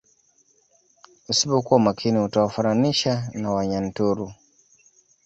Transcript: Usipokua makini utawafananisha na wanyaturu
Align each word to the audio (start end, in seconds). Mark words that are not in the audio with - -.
Usipokua 1.29 1.79
makini 1.79 2.19
utawafananisha 2.19 3.29
na 3.33 3.51
wanyaturu 3.51 4.33